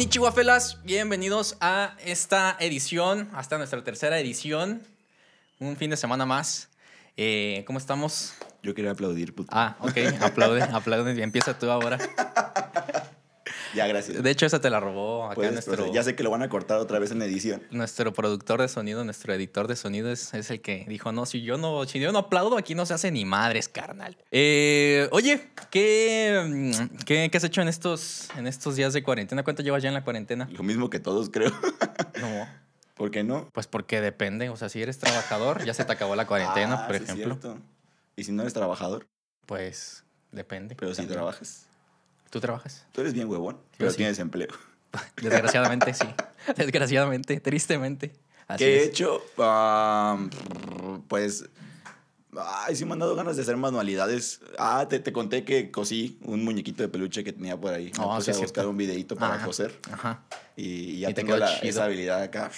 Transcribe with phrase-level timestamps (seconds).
[0.00, 0.78] Konnichiwa, felas.
[0.82, 4.80] Bienvenidos a esta edición, hasta nuestra tercera edición.
[5.58, 6.70] Un fin de semana más.
[7.18, 8.32] Eh, ¿Cómo estamos?
[8.62, 9.50] Yo quería aplaudir, puto.
[9.52, 9.98] Ah, ok.
[10.22, 11.22] Aplaude, aplaude.
[11.22, 11.98] Empieza tú ahora.
[13.74, 14.22] Ya, gracias.
[14.22, 15.94] De hecho, esa te la robó acá Puedes nuestro, proceder.
[15.94, 17.62] Ya sé que lo van a cortar otra vez en edición.
[17.70, 21.42] nuestro productor de sonido, nuestro editor de sonido es, es el que dijo, no, si
[21.42, 24.16] yo no, si yo no aplaudo, aquí no se hace ni madres, carnal.
[24.30, 29.42] Eh, oye, ¿qué, mm, qué, qué has hecho en estos, en estos días de cuarentena?
[29.44, 30.48] ¿Cuánto llevas ya en la cuarentena?
[30.52, 31.50] Lo mismo que todos, creo.
[32.20, 32.48] No,
[32.94, 33.48] ¿Por qué no?
[33.52, 34.48] pues porque depende.
[34.50, 37.08] O sea, si eres trabajador, ya se te acabó la cuarentena, Ah, por sí es
[37.10, 37.38] ejemplo.
[37.40, 37.58] cierto.
[38.16, 39.06] Y si no eres trabajador,
[39.46, 40.74] Pues depende.
[40.74, 41.14] pero si también.
[41.14, 41.66] trabajas.
[42.30, 42.86] ¿Tú trabajas?
[42.92, 43.98] Tú eres bien huevón, pero sí.
[43.98, 44.48] tienes empleo.
[45.20, 46.06] Desgraciadamente, sí.
[46.56, 48.12] Desgraciadamente, tristemente.
[48.46, 49.20] Así ¿Qué he hecho?
[51.08, 51.44] Pues.
[52.36, 54.40] Ay, sí me han dado ganas de hacer manualidades.
[54.56, 57.90] Ah, te, te conté que cosí un muñequito de peluche que tenía por ahí.
[57.98, 59.76] Oh, sí, a buscar un videito para Ajá, coser.
[59.90, 60.22] Ajá.
[60.60, 62.50] Y, y ya Y te tengo la- esa habilidad acá.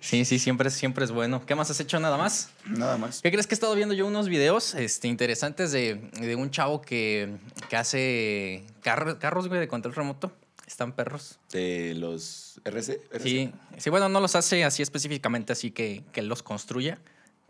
[0.00, 1.44] Sí, sí, siempre, es- siempre es bueno.
[1.46, 2.50] ¿Qué más has hecho nada más?
[2.66, 3.22] Nada más.
[3.22, 6.82] ¿Qué crees que he estado viendo yo unos videos este, interesantes de, de un chavo
[6.82, 7.30] que,
[7.70, 10.32] que hace carro- carros, güey, de control remoto?
[10.66, 11.38] Están perros.
[11.52, 13.00] De los RC.
[13.12, 13.22] RC.
[13.22, 16.98] Sí, sí, bueno, no los hace así específicamente, así que, que los construya.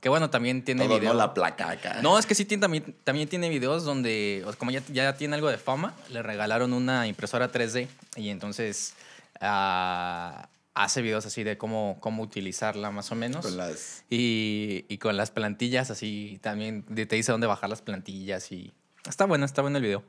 [0.01, 1.15] Que bueno, también tiene Todo, video.
[1.15, 2.01] no la placa acá.
[2.03, 5.49] No, es que sí tiene, también, también tiene videos donde, como ya, ya tiene algo
[5.49, 8.93] de fama, le regalaron una impresora 3D y entonces
[9.41, 13.45] ah, hace videos así de cómo, cómo utilizarla más o menos.
[13.45, 14.05] Con las.
[14.11, 18.73] Y, y con las plantillas así también te dice dónde bajar las plantillas y
[19.09, 20.05] está bueno, está bueno el video.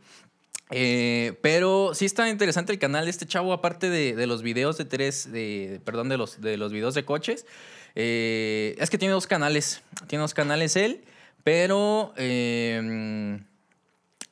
[0.70, 4.78] Eh, pero sí está interesante el canal de este chavo, aparte de, de los videos
[4.78, 7.46] de tres, de, perdón, de los, de los videos de coches.
[7.96, 11.06] Eh, es que tiene dos canales, tiene dos canales él,
[11.46, 13.40] pero eh,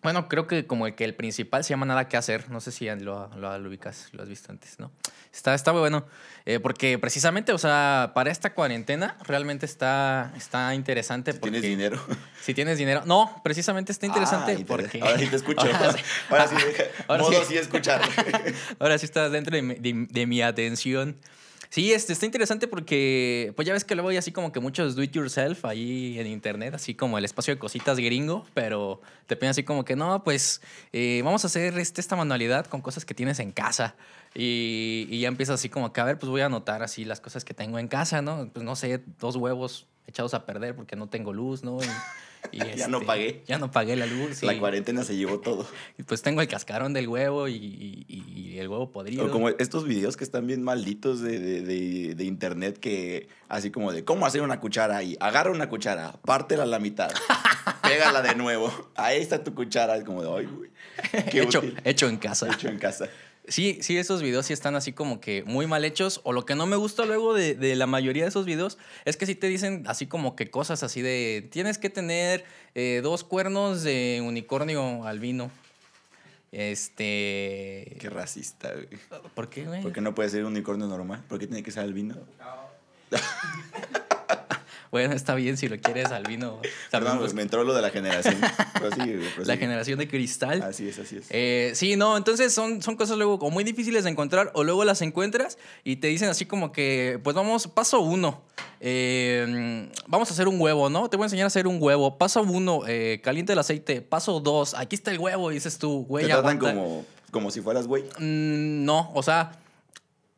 [0.05, 2.71] bueno, creo que como el que el principal se llama Nada que hacer, no sé
[2.71, 4.91] si lo, lo, lo ubicas, lo has visto antes, ¿no?
[5.33, 6.05] Está, está muy bueno,
[6.45, 11.33] eh, porque precisamente, o sea, para esta cuarentena realmente está, está interesante.
[11.33, 12.01] Si porque, tienes dinero.
[12.41, 13.03] Si tienes dinero.
[13.05, 15.01] No, precisamente está interesante te- porque...
[15.01, 15.61] Ahora sí te escucho.
[15.73, 15.99] Ahora sí.
[16.29, 16.55] Ahora sí,
[17.07, 17.45] Ahora modo sí.
[17.49, 18.01] sí escuchar.
[18.79, 21.17] Ahora sí estás dentro de de- de mi atención.
[21.75, 24.95] Sí, este, está interesante porque, pues ya ves que luego hay así como que muchos
[24.95, 29.35] do it yourself ahí en internet, así como el espacio de cositas gringo, pero te
[29.35, 30.61] piden así como que no, pues
[30.93, 33.97] eh, vamos a hacer este, esta manualidad con cosas que tienes en casa.
[34.33, 37.19] Y, y ya empiezas así como que, a ver, pues voy a anotar así las
[37.19, 38.49] cosas que tengo en casa, ¿no?
[38.53, 41.79] Pues no sé, dos huevos echados a perder porque no tengo luz, ¿no?
[42.51, 43.43] Y, Ya no este, pagué.
[43.47, 44.41] Ya no pagué la luz.
[44.43, 45.67] La y- cuarentena se llevó todo.
[45.97, 47.55] y pues tengo el cascarón del huevo y,
[48.07, 49.25] y- y el huevo podrido.
[49.25, 53.71] O como estos videos que están bien malditos de, de, de- de internet que así
[53.71, 57.11] como de cómo hacer una cuchara y agarra una cuchara, pártela a la mitad,
[57.83, 58.71] pégala de nuevo.
[58.95, 59.97] Ahí está tu cuchara.
[59.97, 60.69] Es como de, ay, güey.
[61.33, 61.79] Hecho, útil".
[61.83, 62.47] hecho en casa.
[62.51, 63.09] Hecho en casa.
[63.47, 66.21] Sí, sí, esos videos sí están así como que muy mal hechos.
[66.23, 69.17] O lo que no me gusta luego de, de la mayoría de esos videos es
[69.17, 73.23] que sí te dicen así como que cosas así de tienes que tener eh, dos
[73.23, 75.51] cuernos de unicornio albino.
[76.51, 77.97] Este.
[77.99, 78.87] Qué racista, güey.
[79.33, 79.81] ¿Por qué, güey?
[79.81, 81.23] ¿Por qué no puede ser un unicornio normal?
[81.27, 82.15] ¿Por qué tiene que ser albino?
[84.95, 86.61] Bueno, está bien si lo quieres albino.
[86.89, 88.37] Perdón, pues me entró lo de la generación.
[88.79, 90.61] Prosigue, güey, la generación de cristal.
[90.61, 91.25] Así es, así es.
[91.31, 94.85] Eh, sí, no, entonces son, son cosas luego como muy difíciles de encontrar o luego
[94.85, 98.41] las encuentras y te dicen así como que, pues vamos, paso uno,
[98.79, 101.09] eh, vamos a hacer un huevo, ¿no?
[101.09, 102.17] Te voy a enseñar a hacer un huevo.
[102.17, 104.01] Paso uno, eh, calienta el aceite.
[104.01, 106.73] Paso dos, aquí está el huevo y dices tú, güey, Te tratan aguanta.
[106.73, 108.03] como, como si fueras güey.
[108.17, 109.59] Mm, no, o sea,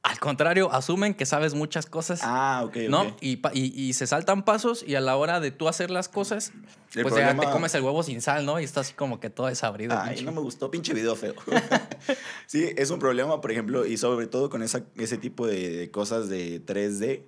[0.07, 2.22] al contrario, asumen que sabes muchas cosas.
[2.23, 2.78] Ah, ok.
[2.90, 3.16] ¿No?
[3.19, 6.53] Y, y, y se saltan pasos y a la hora de tú hacer las cosas,
[6.95, 8.59] El pues ya te comes el huevo sin sal, ¿no?
[8.59, 9.97] Y está así como que todo desabrido.
[10.00, 10.23] Ay, pinche.
[10.23, 11.35] no me gustó, pinche video feo.
[12.47, 15.92] sí, es un problema, por ejemplo, y sobre todo con esa, ese tipo de, de
[15.92, 17.24] cosas de 3D,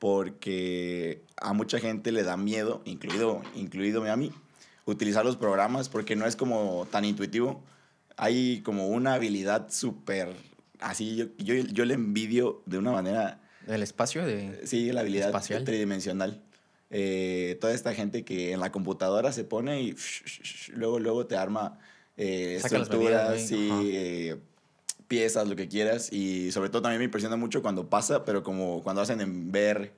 [0.00, 4.32] porque a mucha gente le da miedo, incluido, incluido a mí,
[4.86, 7.62] utilizar los programas porque no es como tan intuitivo.
[8.16, 10.34] Hay como una habilidad súper,
[10.80, 14.60] así, yo, yo, yo le envidio de una manera Del espacio de...
[14.66, 15.64] Sí, la habilidad Espacial.
[15.64, 16.40] tridimensional.
[16.90, 19.96] Eh, toda esta gente que en la computadora se pone y
[20.74, 21.78] luego, luego te arma
[22.16, 23.96] eh, estructuras, medidas, sí, güey.
[23.96, 24.36] eh,
[25.08, 26.12] piezas, lo que quieras.
[26.12, 29.92] Y sobre todo también me impresiona mucho cuando pasa, pero como cuando hacen en VR,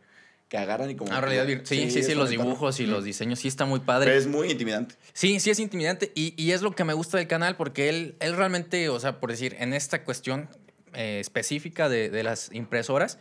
[0.48, 1.12] que agarran y como...
[1.12, 3.80] Ah, realidad vir- Sí, sí, sí, eso los dibujos y los diseños, sí está muy
[3.80, 4.16] Pero padre.
[4.16, 4.94] es muy intimidante.
[5.12, 8.14] Sí, sí es intimidante y, y es lo que me gusta del canal porque él,
[8.20, 10.48] él realmente, o sea, por decir, en esta cuestión
[10.96, 13.18] eh, específica de, de las impresoras,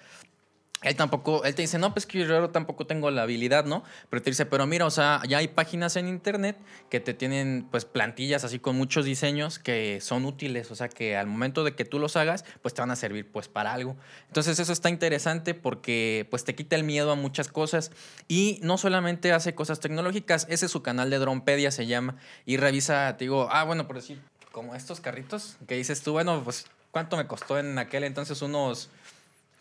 [0.86, 3.84] él tampoco, él te dice, no, pues que yo tampoco tengo la habilidad, ¿no?
[4.10, 6.58] Pero te dice, pero mira, o sea, ya hay páginas en internet
[6.90, 11.18] que te tienen pues plantillas así con muchos diseños que son útiles, o sea, que
[11.18, 13.96] al momento de que tú los hagas, pues te van a servir pues para algo.
[14.28, 17.92] Entonces eso está interesante porque pues te quita el miedo a muchas cosas
[18.28, 22.58] y no solamente hace cosas tecnológicas, ese es su canal de Drompedia se llama y
[22.58, 26.68] revisa, te digo, ah, bueno, por decir, como estos carritos que dices tú, bueno, pues
[26.96, 28.88] ¿cuánto me costó en aquel entonces unos,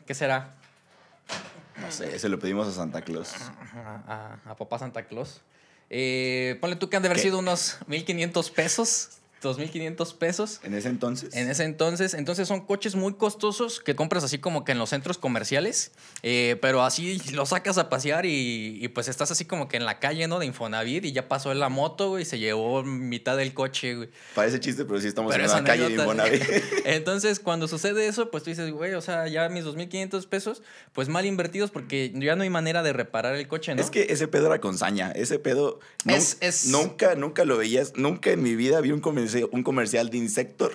[0.07, 0.55] ¿qué será?
[1.81, 3.33] No sé, se lo pedimos a Santa Claus.
[4.07, 5.41] A, a, papá Santa Claus.
[5.91, 9.09] Eh, ponle tú que han de haber sido unos 1500 pesos.
[9.45, 10.61] 2.500 pesos.
[10.63, 11.35] ¿En ese entonces?
[11.35, 12.15] En ese entonces.
[12.15, 15.93] Entonces son coches muy costosos que compras así como que en los centros comerciales,
[16.23, 19.99] eh, pero así lo sacas a pasear y, pues estás así como que en la
[19.99, 20.39] calle, ¿no?
[20.39, 23.95] De Infonavit y ya pasó en la moto, güey, y se llevó mitad del coche,
[23.95, 24.09] güey.
[24.35, 26.43] Parece chiste, pero sí estamos en la calle de Infonavit.
[26.85, 30.63] entonces cuando sucede eso, pues tú dices, güey, o sea, ya mis 2.500 pesos,
[30.93, 33.81] pues mal invertidos porque ya no hay manera de reparar el coche, ¿no?
[33.81, 35.81] Es que ese pedo era con saña, ese pedo...
[36.69, 40.73] Nunca, nunca lo veías, nunca en mi vida vi un comercial un comercial de Insector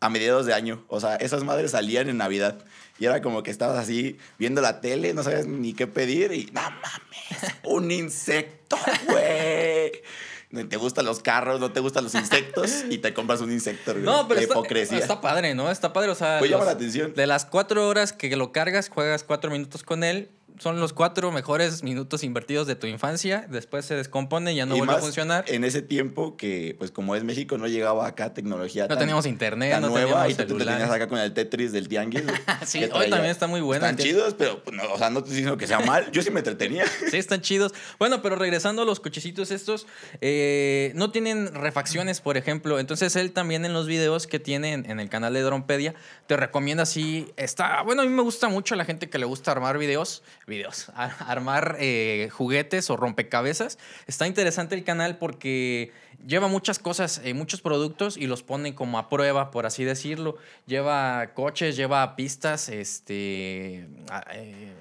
[0.00, 0.84] a mediados de año.
[0.88, 2.64] O sea, esas madres salían en Navidad.
[2.98, 6.46] Y era como que estabas así viendo la tele, no sabes ni qué pedir y
[6.52, 8.76] no mames, un insecto,
[9.06, 10.68] güey.
[10.68, 13.94] te gustan los carros, no te gustan los insectos y te compras un insecto.
[13.94, 14.98] No, pero está, hipocresía.
[14.98, 15.70] está padre, ¿no?
[15.70, 16.38] Está padre, o sea.
[16.38, 17.14] Pues llama la atención.
[17.14, 20.30] De las cuatro horas que lo cargas, juegas cuatro minutos con él
[20.60, 23.46] son los cuatro mejores minutos invertidos de tu infancia.
[23.48, 25.44] Después se descompone y ya no vuelve a funcionar.
[25.48, 28.86] En ese tiempo que, pues como es México, no llegaba acá tecnología.
[28.86, 31.88] No teníamos internet, no nueva, teníamos y tú te tenías acá con el Tetris del
[31.88, 32.24] Tianguis.
[32.66, 33.86] sí, hoy también está muy bueno.
[33.86, 36.10] Están chidos, pero, pues, no, o sea, no te diciendo que sea mal.
[36.12, 36.84] Yo sí me entretenía.
[37.10, 37.72] sí, están chidos.
[37.98, 39.86] Bueno, pero regresando a los cochecitos estos,
[40.20, 42.78] eh, no tienen refacciones, por ejemplo.
[42.78, 45.94] Entonces él también en los videos que tiene en, el canal de Drompedia,
[46.26, 47.32] te recomienda así.
[47.38, 50.22] Está, bueno, a mí me gusta mucho la gente que le gusta armar videos.
[50.50, 53.78] Videos armar eh, juguetes o rompecabezas.
[54.06, 55.92] Está interesante el canal porque
[56.26, 60.36] lleva muchas cosas, eh, muchos productos y los pone como a prueba, por así decirlo.
[60.66, 63.86] Lleva coches, lleva pistas, este...
[64.32, 64.74] Eh,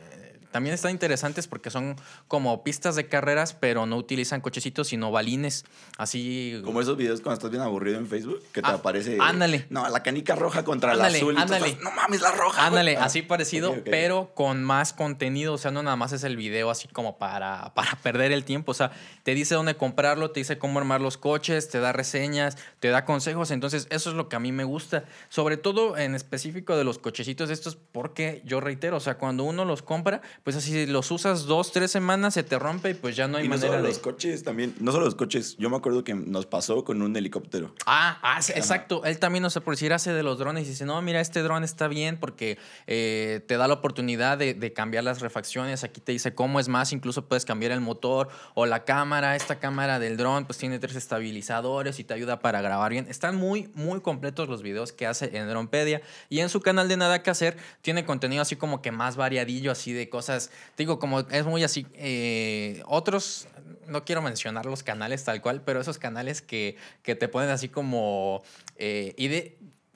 [0.52, 1.96] también están interesantes porque son
[2.28, 5.66] como pistas de carreras, pero no utilizan cochecitos, sino balines.
[5.98, 6.60] Así.
[6.64, 9.18] Como esos videos cuando estás bien aburrido en Facebook, que te ah, aparece.
[9.20, 9.68] Ándale.
[9.70, 11.38] No, la canica roja contra la azul.
[11.38, 11.78] Ándale.
[11.82, 12.66] no mames, la roja.
[12.66, 15.54] Ándale, así parecido, pero con más contenido.
[15.54, 18.72] O sea, no nada más es el video así como para, para perder el tiempo.
[18.72, 18.92] O sea,
[19.24, 23.06] te dice dónde comprarlo, te dice cómo armar los coches, te da reseñas, te da
[23.06, 23.52] consejos.
[23.52, 25.06] Entonces, eso es lo que a mí me gusta.
[25.30, 29.66] Sobre todo en específico de los cochecitos estos, porque yo reitero, o sea, cuando uno
[29.66, 33.28] los compra, pues así los usas dos, tres semanas, se te rompe y pues ya
[33.28, 33.84] no hay manera de...
[33.84, 37.16] los coches también, no solo los coches, yo me acuerdo que nos pasó con un
[37.16, 37.74] helicóptero.
[37.86, 39.04] Ah, ah exacto.
[39.06, 41.42] Él también, no sé, por decir, hace de los drones y dice, no, mira, este
[41.42, 42.58] dron está bien porque
[42.88, 45.84] eh, te da la oportunidad de, cambiar las refacciones.
[45.84, 49.36] Aquí te dice cómo es más, incluso puedes cambiar el motor o la cámara.
[49.36, 53.08] Esta cámara del dron pues tiene tres estabilizadores y te ayuda para grabar bien.
[53.10, 56.98] Están muy, muy completos los videos que hace en Dronepedia y en su canal de
[56.98, 60.29] Nada que hacer tiene contenido así como que más variadillo, así de cosas
[60.78, 63.48] digo, como es muy así, eh, otros,
[63.88, 67.70] no quiero mencionar los canales tal cual, pero esos canales que, que te ponen así
[67.70, 68.44] como
[68.78, 69.14] eh,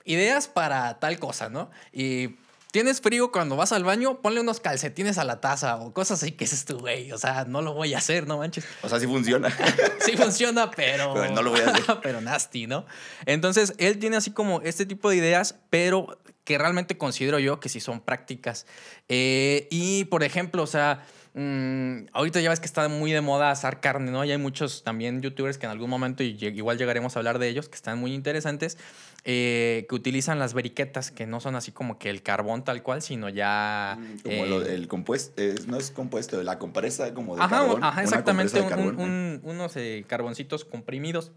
[0.04, 1.70] ideas para tal cosa, ¿no?
[1.92, 2.36] Y
[2.74, 6.32] tienes frío cuando vas al baño, ponle unos calcetines a la taza o cosas así
[6.32, 7.12] que es tu güey.
[7.12, 8.64] O sea, no lo voy a hacer, no manches.
[8.82, 9.48] O sea, sí funciona.
[10.04, 11.14] sí funciona, pero.
[11.14, 11.84] Pero no lo voy a hacer.
[12.02, 12.84] pero nasty, ¿no?
[13.26, 17.68] Entonces, él tiene así como este tipo de ideas, pero que realmente considero yo que
[17.68, 18.66] sí son prácticas.
[19.08, 23.50] Eh, y, por ejemplo, o sea, mm, ahorita ya ves que está muy de moda
[23.50, 24.24] asar carne, ¿no?
[24.24, 27.48] Y hay muchos también youtubers que en algún momento, y igual llegaremos a hablar de
[27.48, 28.76] ellos, que están muy interesantes,
[29.24, 33.00] eh, que utilizan las veriquetas, que no son así como que el carbón tal cual,
[33.00, 33.96] sino ya...
[33.98, 37.82] Mm, como eh, el compuesto, no es compuesto, la compresa como de carbón.
[37.82, 39.74] Ajá, exactamente, unos
[40.06, 41.32] carboncitos comprimidos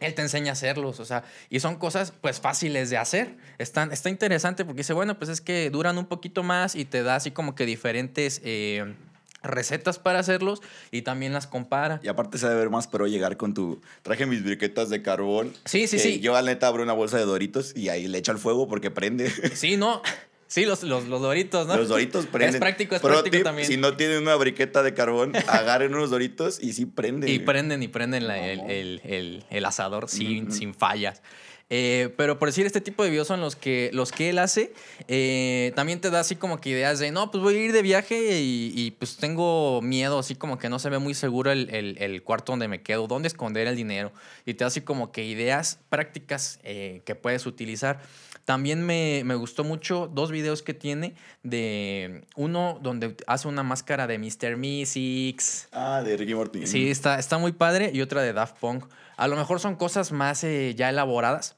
[0.00, 3.36] él te enseña a hacerlos, o sea, y son cosas pues fáciles de hacer.
[3.58, 7.02] Están, está interesante porque dice, bueno, pues es que duran un poquito más y te
[7.02, 8.94] da así como que diferentes eh,
[9.42, 12.00] recetas para hacerlos y también las compara.
[12.02, 15.52] Y aparte se debe ver más pero llegar con tu, traje mis briquetas de carbón.
[15.64, 16.20] Sí, sí, sí.
[16.20, 18.90] Yo al neta abro una bolsa de doritos y ahí le echo al fuego porque
[18.90, 19.30] prende.
[19.54, 20.02] Sí, no.
[20.48, 21.76] Sí, los, los, los, doritos, ¿no?
[21.76, 22.54] Los doritos prenden.
[22.54, 23.68] Es práctico, es práctico también.
[23.68, 27.28] Si no tienen una briqueta de carbón, agarren unos doritos y sí prenden.
[27.28, 31.22] Y prenden y prenden el, el, el, asador sin, sin fallas.
[31.70, 34.72] Eh, pero por decir, este tipo de videos son los que, los que él hace.
[35.06, 37.82] Eh, también te da así como que ideas de, no, pues voy a ir de
[37.82, 42.22] viaje y, pues tengo miedo, así como que no se ve muy seguro el, el,
[42.22, 44.12] cuarto donde me quedo, dónde esconder el dinero.
[44.46, 48.00] Y te da así como que ideas prácticas eh, que puedes utilizar.
[48.48, 54.06] También me, me, gustó mucho dos videos que tiene de uno donde hace una máscara
[54.06, 54.56] de Mr.
[54.56, 55.68] Mystics.
[55.70, 56.66] Ah, de Ricky Morty.
[56.66, 57.90] Sí, está, está muy padre.
[57.92, 58.86] Y otra de Daft Punk.
[59.18, 61.56] A lo mejor son cosas más ya elaboradas,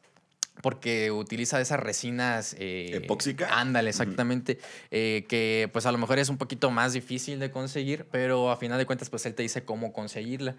[0.62, 2.56] porque utiliza esas resinas...
[2.58, 3.60] Eh, ¿Epóxica?
[3.60, 4.58] Ándale, exactamente.
[4.90, 8.56] Eh, que pues a lo mejor es un poquito más difícil de conseguir, pero a
[8.56, 10.56] final de cuentas pues él te dice cómo conseguirla.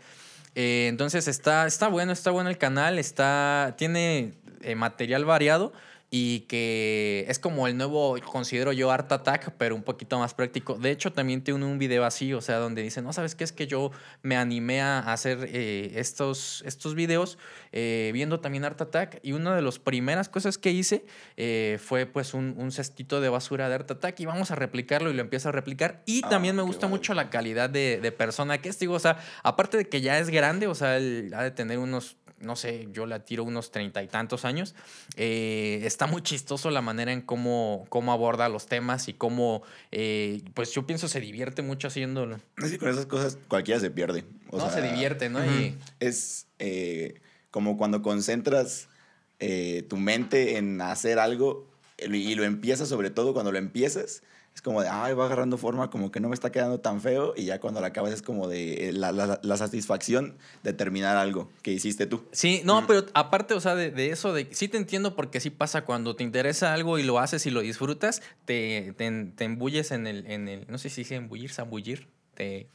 [0.55, 4.35] Eh, entonces está, está bueno, está bueno el canal, está, tiene
[4.77, 5.73] material variado
[6.13, 10.73] y que es como el nuevo, considero yo, Art Attack, pero un poquito más práctico.
[10.75, 13.45] De hecho, también tiene un video así, o sea, donde dice, no, ¿sabes qué?
[13.45, 13.91] Es que yo
[14.21, 17.37] me animé a hacer eh, estos, estos videos
[17.71, 21.05] eh, viendo también Art Attack y una de las primeras cosas que hice
[21.37, 25.11] eh, fue pues un, un, cestito de basura de Art Attack y vamos a replicarlo
[25.11, 26.03] y lo empiezo a replicar.
[26.05, 28.99] Y ah, también me gusta mucho la calidad de, de, persona que es, digo, o
[28.99, 32.55] sea, aparte de que ya es grande, o sea, él ha de tener unos no
[32.55, 34.75] sé, yo la tiro unos treinta y tantos años.
[35.15, 40.41] Eh, está muy chistoso la manera en cómo, cómo aborda los temas y cómo, eh,
[40.53, 42.39] pues yo pienso se divierte mucho haciéndolo.
[42.63, 44.23] Sí, con esas cosas cualquiera se pierde.
[44.51, 45.39] no, se divierte, ¿no?
[45.99, 48.87] Es eh, como cuando concentras
[49.89, 51.67] tu mente en hacer algo
[51.97, 54.21] y lo empiezas, sobre todo cuando lo empiezas,
[54.53, 57.33] es como de, ay, va agarrando forma, como que no me está quedando tan feo,
[57.37, 61.49] y ya cuando la acabas es como de eh, la, la, satisfacción de terminar algo
[61.61, 62.23] que hiciste tú.
[62.31, 65.49] Sí, no, pero aparte, o sea, de, de, eso, de sí te entiendo porque sí
[65.49, 69.91] pasa cuando te interesa algo y lo haces y lo disfrutas, te, te, te embulles
[69.91, 72.67] en el, en el, no sé si dice embullir, zambullir, te...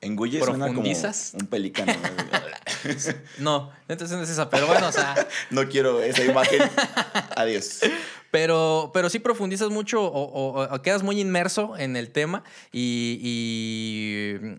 [0.00, 1.92] Engulles suena como un pelicano.
[3.38, 5.14] no, entonces no es esa, pero bueno, o sea...
[5.50, 6.62] no quiero esa imagen.
[7.36, 7.80] Adiós.
[8.30, 13.18] Pero, pero sí profundizas mucho o, quedas muy inmerso en el tema y,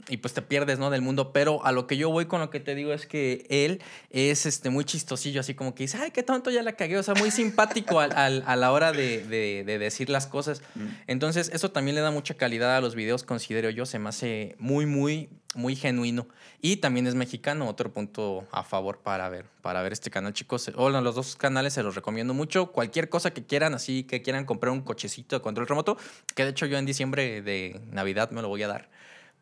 [0.07, 0.89] y, pues te pierdes, ¿no?
[0.89, 1.31] Del mundo.
[1.31, 4.45] Pero a lo que yo voy con lo que te digo es que él es
[4.45, 6.97] este, muy chistosillo, así como que dice, ay, qué tonto, ya la cagué.
[6.97, 10.61] O sea, muy simpático al, al, a la hora de, de, de decir las cosas.
[10.75, 10.87] Mm.
[11.07, 13.85] Entonces, eso también le da mucha calidad a los videos, considero yo.
[13.85, 16.27] Se me hace muy, muy muy genuino.
[16.61, 20.71] Y también es mexicano, otro punto a favor para ver, para ver este canal, chicos.
[20.75, 22.71] Hola, los dos canales se los recomiendo mucho.
[22.71, 25.97] Cualquier cosa que quieran, así que quieran comprar un cochecito de control remoto,
[26.35, 28.89] que de hecho yo en diciembre de Navidad me lo voy a dar,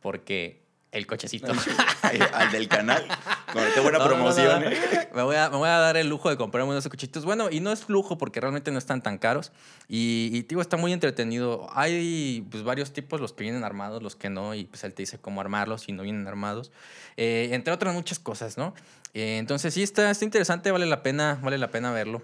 [0.01, 0.61] porque
[0.91, 1.51] el cochecito.
[2.33, 3.05] Al del canal.
[3.53, 4.63] Qué buena promoción.
[4.63, 5.09] ¿eh?
[5.13, 7.25] me, voy a, me voy a dar el lujo de comprarme unos cochitos.
[7.25, 9.51] Bueno, y no es lujo porque realmente no están tan caros.
[9.87, 11.67] Y, y digo, está muy entretenido.
[11.73, 14.53] Hay pues, varios tipos, los que vienen armados, los que no.
[14.53, 16.71] Y pues él te dice cómo armarlos y no vienen armados.
[17.15, 18.73] Eh, entre otras muchas cosas, ¿no?
[19.13, 20.71] Eh, entonces sí, está, está interesante.
[20.71, 22.21] Vale la pena, vale la pena verlo.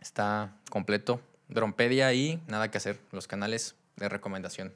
[0.00, 1.20] Está completo.
[1.48, 2.98] Drompedia y nada que hacer.
[3.10, 4.72] Los canales de recomendación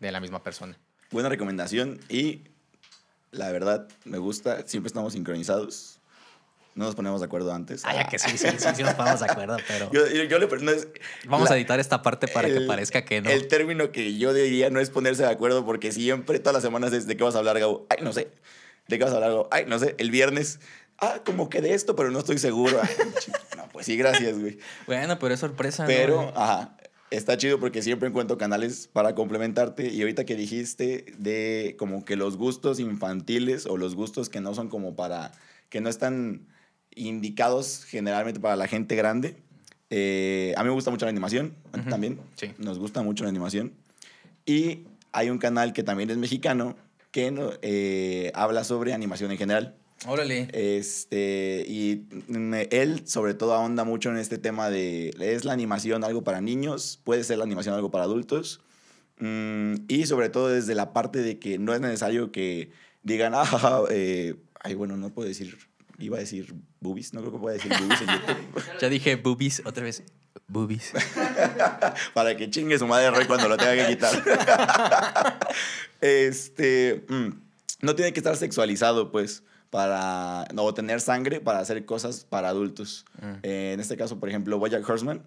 [0.00, 0.76] de la misma persona.
[1.10, 2.42] Buena recomendación y
[3.32, 4.66] la verdad, me gusta.
[4.66, 6.00] Siempre estamos sincronizados.
[6.74, 7.82] No nos ponemos de acuerdo antes.
[7.84, 9.90] Ah, ya que sí, sí, sí, sí nos ponemos de acuerdo, pero...
[9.92, 10.46] Yo, yo, le,
[11.26, 13.28] Vamos a editar esta parte para que parezca que no.
[13.28, 16.92] El término que yo diría no es ponerse de acuerdo porque siempre, todas las semanas
[16.92, 17.86] es de qué vas a hablar, Gabo.
[17.90, 18.30] Ay, no sé.
[18.86, 19.48] ¿De qué vas a hablar, Gabo?
[19.50, 19.94] Ay, no sé.
[19.98, 20.60] El viernes...
[21.02, 22.78] Ah, como que de esto, pero no estoy seguro.
[23.56, 24.58] no, pues sí, gracias, güey.
[24.86, 25.86] Bueno, pero es sorpresa.
[25.86, 26.76] Pero, ajá,
[27.10, 32.16] está chido porque siempre encuentro canales para complementarte y ahorita que dijiste de como que
[32.16, 35.32] los gustos infantiles o los gustos que no son como para,
[35.68, 36.46] que no están
[36.94, 39.36] indicados generalmente para la gente grande.
[39.90, 41.54] Eh, a mí me gusta mucho la animación,
[41.88, 42.20] también.
[42.36, 42.52] Sí.
[42.58, 43.72] Nos gusta mucho la animación.
[44.46, 46.76] Y hay un canal que también es mexicano
[47.10, 49.74] que eh, habla sobre animación en general.
[50.06, 50.48] Órale.
[50.52, 52.06] Este, y
[52.70, 57.00] él sobre todo ahonda mucho en este tema de, ¿es la animación algo para niños?
[57.04, 58.60] ¿Puede ser la animación algo para adultos?
[59.18, 62.70] Mm, y sobre todo desde la parte de que no es necesario que
[63.02, 65.58] digan, ah, eh, ay, bueno, no puedo decir,
[65.98, 68.62] iba a decir boobies, no creo que pueda decir boobies en YouTube.
[68.80, 70.02] ya dije boobies otra vez.
[70.48, 70.92] Boobies.
[72.14, 75.38] para que chingue su madre rey cuando lo tenga que quitar.
[76.00, 77.28] este, mm,
[77.82, 83.04] no tiene que estar sexualizado, pues para no tener sangre para hacer cosas para adultos.
[83.22, 83.32] Mm.
[83.44, 85.22] Eh, en este caso, por ejemplo, Bojack Horseman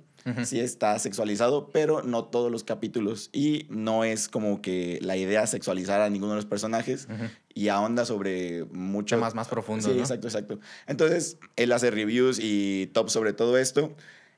[0.46, 5.46] sí está sexualizado, pero no todos los capítulos y no es como que la idea
[5.48, 7.08] sexualizar a ninguno de los personajes
[7.54, 9.92] y ahonda sobre mucho más más profundo.
[9.92, 10.60] Sí, exacto, exacto.
[10.88, 13.96] Entonces él hace reviews y top sobre todo esto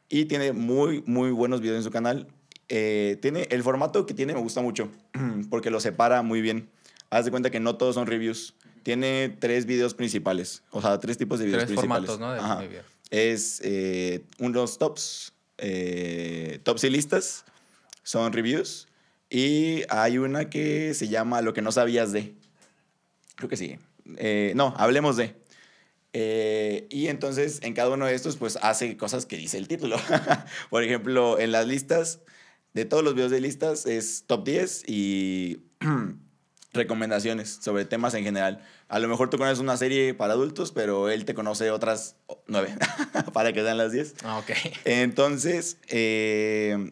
[0.09, 2.27] y tiene muy muy buenos videos en su canal.
[2.67, 4.89] Eh, tiene el formato que tiene me gusta mucho
[5.49, 6.69] porque lo separa muy bien.
[7.11, 8.55] Haz de cuenta que no todos son reviews
[8.85, 12.07] tiene tres videos principales, o sea, tres tipos de videos tres principales.
[12.07, 12.85] Formatos, ¿no?
[13.09, 17.45] es eh, unos tops, eh, tops y listas,
[18.03, 18.87] son reviews.
[19.27, 22.35] Y hay una que se llama Lo que no sabías de.
[23.35, 23.79] Creo que sí.
[24.17, 25.35] Eh, no, hablemos de.
[26.13, 29.97] Eh, y entonces en cada uno de estos pues hace cosas que dice el título.
[30.69, 32.19] Por ejemplo, en las listas,
[32.75, 35.63] de todos los videos de listas es top 10 y
[36.75, 38.63] recomendaciones sobre temas en general.
[38.87, 42.17] A lo mejor tú conoces una serie para adultos, pero él te conoce otras
[42.47, 42.75] nueve
[43.33, 44.15] para que sean las 10.
[44.23, 44.51] Ah, ok.
[44.85, 46.91] Entonces, eh,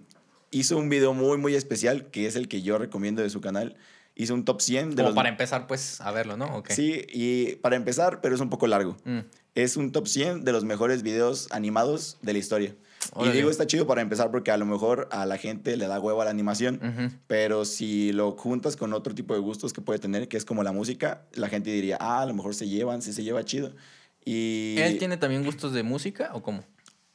[0.51, 3.75] hizo un video muy, muy especial, que es el que yo recomiendo de su canal.
[4.15, 5.15] Hizo un top 100 de Como los...
[5.15, 6.45] para empezar, pues, a verlo, ¿no?
[6.55, 6.69] Ok.
[6.69, 8.95] Sí, y para empezar, pero es un poco largo.
[9.05, 9.19] Mm.
[9.55, 12.75] Es un top 100 de los mejores videos animados de la historia.
[13.13, 13.33] Órale.
[13.33, 15.99] Y digo, está chido para empezar porque a lo mejor a la gente le da
[15.99, 16.79] huevo a la animación,
[17.27, 20.63] pero si lo juntas con otro tipo de gustos que puede tener, que es como
[20.63, 23.73] la música, la gente diría, ah, a lo mejor se llevan, sí se lleva chido.
[24.25, 24.75] Y...
[24.77, 26.63] ¿Él tiene también gustos de música o cómo?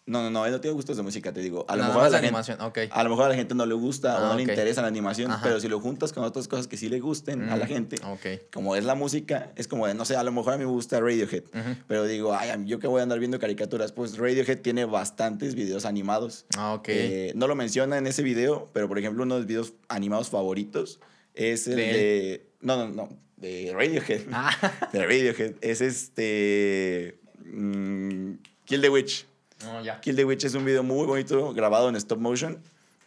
[0.09, 1.67] No, no, no, él no tiene gustos de música, te digo.
[1.69, 2.79] A lo mejor a la gente- animación, ok.
[2.91, 4.89] a lo mejor a la gente no le gusta o Ah, no le interesa la
[4.89, 5.43] animación, Ajá.
[5.43, 7.97] pero si lo juntas con otras cosas que sí le gusten a la Mm, gente,
[8.07, 8.51] Ok.
[8.53, 10.71] como es la música, es como de, no sé, a lo mejor a mí me
[10.71, 11.77] gusta Radiohead, Ujú.
[11.87, 15.85] pero digo, ay, yo que voy a andar viendo caricaturas, pues Radiohead tiene bastantes videos
[15.85, 16.47] animados.
[16.57, 16.89] Ah, ok.
[16.89, 20.31] Eh, no lo menciona en ese video, pero por ejemplo, uno de los videos animados
[20.31, 21.01] favoritos
[21.35, 22.47] es el ¿De de...
[22.63, 24.23] No, no, no, de Radiohead.
[24.33, 24.51] Ah,
[24.93, 25.53] De Radiohead.
[25.61, 27.19] Es este...
[27.45, 28.33] mm,
[28.65, 29.27] Kill the Witch.
[29.65, 30.01] No, ya.
[30.01, 32.59] Kill the Witch es un video muy bonito grabado en stop motion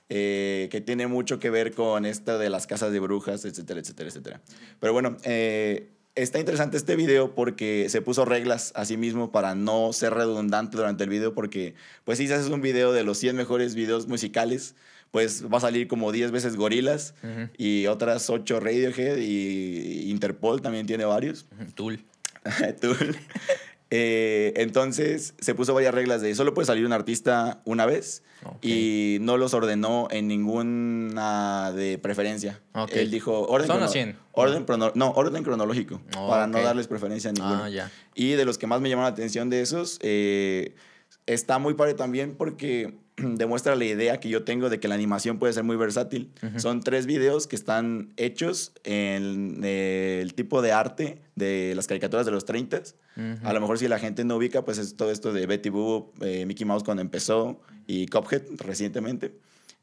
[0.09, 4.09] eh, que tiene mucho que ver con esto de las casas de brujas, etcétera, etcétera,
[4.09, 4.41] etcétera.
[4.79, 9.55] Pero bueno, eh, está interesante este video porque se puso reglas a sí mismo para
[9.55, 13.37] no ser redundante durante el video porque pues si haces un video de los 100
[13.37, 14.75] mejores videos musicales,
[15.11, 17.49] pues va a salir como 10 veces Gorilas Ujú.
[17.57, 21.45] y otras 8 Radiohead y Interpol también tiene varios.
[21.57, 22.03] Ujú, Tool.
[22.81, 23.15] Tool.
[23.93, 28.23] Eh, entonces se puso varias reglas de solo puede salir un artista una vez
[28.61, 32.61] y no los ordenó en ninguna de preferencia.
[32.91, 34.17] Él dijo orden, Son crono- los 100.
[34.31, 37.63] orden no, orden cronológico Oh, para no darles preferencia a ninguno.
[37.65, 37.91] Ah, ya.
[38.15, 40.73] Y de los que más me llaman la atención de esos, eh,
[41.25, 42.97] está muy padre también porque
[43.35, 46.31] demuestra la idea que yo tengo de que la animación puede ser muy versátil.
[46.57, 52.25] Son tres videos que están hechos en eh, el tipo de arte de las caricaturas
[52.25, 52.77] de los 30.
[52.79, 53.25] Ujú.
[53.43, 56.21] A lo mejor si la gente no ubica, pues es todo esto de Betty Boop,
[56.21, 59.33] eh, Mickey Mouse cuando empezó y Cuphead recientemente.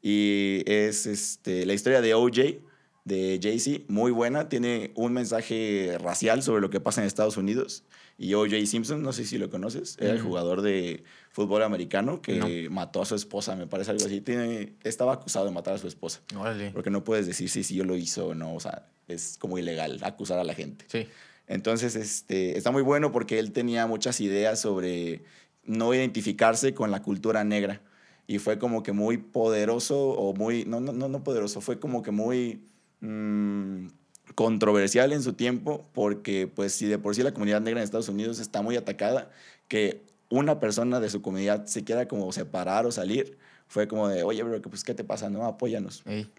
[0.01, 2.61] Y es este, la historia de OJ,
[3.05, 4.49] de Jay-Z, muy buena.
[4.49, 7.83] Tiene un mensaje racial sobre lo que pasa en Estados Unidos.
[8.17, 8.65] Y O.J.
[8.65, 13.05] Simpson, no sé si lo conoces, era el jugador de fútbol americano que mató a
[13.05, 14.19] su esposa, me parece algo así.
[14.19, 16.19] Tiene, estaba acusado de matar a su esposa.
[16.37, 16.71] Órale.
[16.71, 18.53] Porque no puedes decir si, si yo lo hizo o no.
[18.53, 20.83] O sea, es como ilegal acusar a la gente.
[20.89, 21.07] Sí.
[21.47, 25.23] Entonces, este, está muy bueno porque él tenía muchas ideas sobre
[25.63, 27.81] no identificarse con la cultura negra.
[28.27, 32.03] Y fue como que muy poderoso, o muy, no, no, no, no poderoso, fue como
[32.03, 32.61] que muy
[33.01, 33.87] mm,
[34.35, 38.09] controversial en su tiempo, porque pues si de por sí la comunidad negra en Estados
[38.09, 39.31] Unidos está muy atacada,
[39.67, 44.23] que una persona de su comunidad se quiera como separar o salir, fue como de,
[44.23, 45.29] oye, bro, pues, ¿qué te pasa?
[45.29, 46.03] No, apóyanos.
[46.05, 46.29] Ey.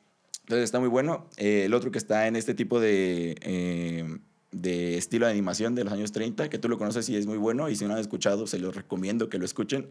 [0.42, 1.26] Entonces está muy bueno.
[1.36, 4.18] Eh, el otro que está en este tipo de, eh,
[4.50, 7.38] de estilo de animación de los años 30, que tú lo conoces y es muy
[7.38, 9.88] bueno, y si no lo han escuchado, se los recomiendo que lo escuchen,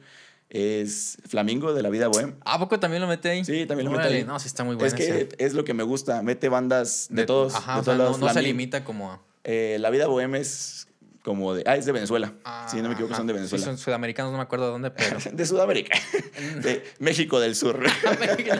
[0.50, 2.36] es Flamingo de la vida bohem.
[2.44, 3.46] ¿A poco también lo mete ahí?
[3.46, 4.24] Sí, también lo mete Órale, ahí.
[4.24, 4.88] No, sí está muy bueno.
[4.88, 7.56] es que es lo que me gusta, mete bandas de, todos.
[7.56, 9.22] Ajá, de o sea, todos no, se limita como a...
[9.44, 10.88] Eh, la vida bohem es
[11.24, 11.64] como de...
[11.68, 12.34] Ah, es de Venezuela.
[12.68, 13.20] si no me equivoco, Ajá.
[13.20, 13.66] son de Sí, Venezuela.
[13.66, 15.18] son sudamericanos, no me acuerdo de dónde, pero...
[15.32, 16.00] de Sudamérica,
[16.64, 17.84] de México del Sur.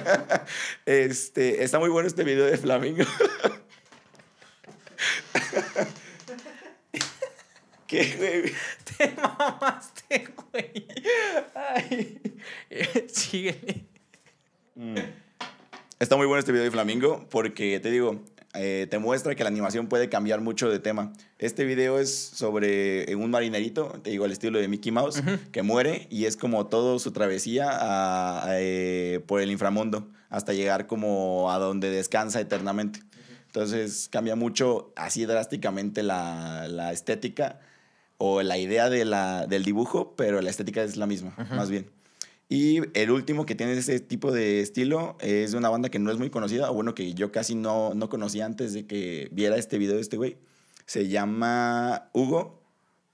[0.86, 3.04] este, está muy bueno este video de Flamingo.
[7.90, 8.54] ¿Qué, güey?
[8.98, 10.88] Te mamaste, güey.
[11.56, 12.22] Ay.
[13.12, 13.86] Síguele.
[16.00, 18.22] Está muy bueno este video de Flamingo porque te digo,
[18.54, 21.12] eh, te muestra que la animación puede cambiar mucho de tema.
[21.40, 26.06] Este video es sobre un marinerito, te digo, al estilo de Mickey Mouse, que muere
[26.12, 31.52] y es como todo su travesía a- a, eh, por el inframundo hasta llegar como
[31.52, 33.00] a donde descansa eternamente.
[33.48, 37.60] Entonces cambia mucho así drásticamente la, la estética
[38.20, 41.90] o la idea de la, del dibujo, pero la estética es la misma, más bien.
[42.50, 46.12] Y el último que tiene ese tipo de estilo es de una banda que no
[46.12, 49.56] es muy conocida, o bueno, que yo casi no, no conocía antes de que viera
[49.56, 50.38] este video de este güey.
[50.86, 52.59] Se llama Hugo,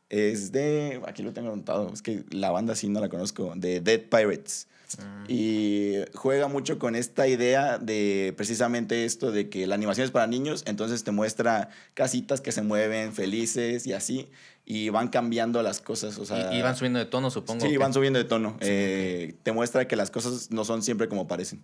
[0.10, 1.02] Es de.
[1.08, 1.92] Aquí lo tengo anotado.
[1.94, 3.54] Es que la banda sí no la conozco.
[3.56, 4.68] De Dead Pirates.
[5.00, 5.26] Mm.
[5.28, 10.28] Y juega mucho con esta idea de precisamente esto de que la animación es para
[10.28, 14.30] niños, entonces te muestra casitas que se mueven felices y así,
[14.64, 16.20] y van cambiando las cosas.
[16.20, 17.66] O sea, y, y van subiendo de tono, supongo.
[17.66, 18.58] Sí, van subiendo de tono.
[18.62, 21.62] Eh, Te muestra que las cosas no son siempre como parecen.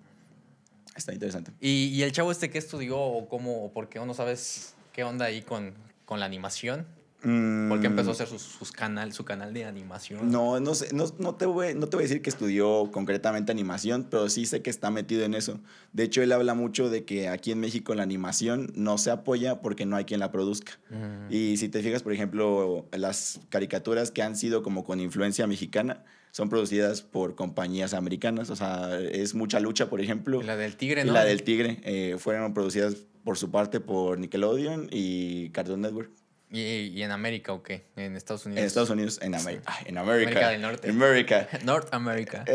[0.96, 1.52] Está interesante.
[1.62, 4.74] ¿Y, y el chavo este qué estudió o cómo o por qué o no sabes
[4.94, 5.74] qué onda ahí con,
[6.06, 6.86] con la animación?
[7.22, 10.28] ¿Por qué empezó a hacer sus, sus canal, su canal de animación?
[10.28, 10.32] Mm.
[10.32, 13.52] No, no sé, no, no te voy, no te voy a decir que estudió concretamente
[13.52, 15.60] animación, pero sí sé que está metido en eso.
[15.94, 19.62] De hecho, él habla mucho de que aquí en México la animación no se apoya
[19.62, 20.80] porque no hay quien la produzca.
[20.90, 21.32] Mm.
[21.32, 26.04] Y si te fijas, por ejemplo, las caricaturas que han sido como con influencia mexicana
[26.32, 28.50] son producidas por compañías americanas.
[28.50, 30.42] O sea, es mucha lucha, por ejemplo.
[30.42, 31.14] La del tigre, ¿no?
[31.14, 36.10] la del Tigre eh, fueron producidas por su parte por Nickelodeon y Cartoon Network.
[36.52, 37.86] ¿Y, y en América o qué?
[37.96, 38.60] En Estados Unidos.
[38.60, 39.40] En Estados Unidos, en, ah,
[39.86, 40.02] en América.
[40.02, 40.90] América del Norte.
[40.90, 41.48] En América.
[41.64, 42.46] North America.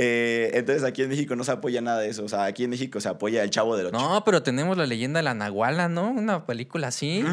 [0.00, 2.24] Eh, entonces aquí en México no se apoya nada de eso.
[2.24, 3.98] O sea, aquí en México se apoya el Chavo del Ocho.
[3.98, 6.12] No, pero tenemos la leyenda de la Nahuala, ¿no?
[6.12, 7.24] Una película así.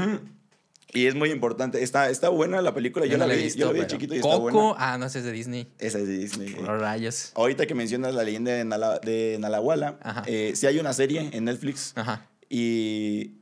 [0.92, 1.84] Y es muy importante.
[1.84, 3.06] Está, está buena la película.
[3.06, 4.76] Yo, la he vi, visto, yo la vi de chiquito y está Coco, buena.
[4.80, 5.68] ah, no, es de Disney.
[5.78, 6.56] Esa es de Disney.
[6.56, 7.34] Los rayos.
[7.36, 11.44] Ahorita que mencionas la leyenda de, Nala, de Nalahuala, eh, sí hay una serie en
[11.46, 11.94] Netflix.
[11.96, 12.28] Ajá.
[12.50, 13.34] Y